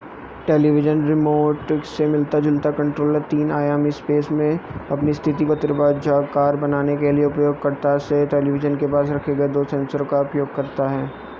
[0.45, 4.57] television remote से मिलता-जुलता controller तीन-आयामी स्पेस में
[4.91, 9.63] अपनी स्थिति को त्रिभुजाकार बनाने के लिए उपयोगकर्ता के टेलीविज़न के पास रखे गए दो
[9.65, 11.09] सेंसर का उपयोग करता है